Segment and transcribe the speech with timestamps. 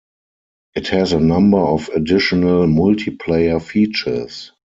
[0.73, 4.51] It has a number of additional multiplayer features.